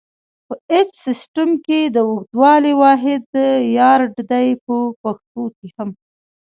په 0.47 0.53
ایچ 0.71 0.89
سیسټم 1.05 1.49
کې 1.65 1.79
د 1.95 1.97
اوږدوالي 2.09 2.73
واحد 2.81 3.25
یارډ 3.77 4.13
دی 4.31 4.47
په 4.65 4.75
پښتو 5.01 5.43
کې 5.57 5.67
هم. 5.77 5.89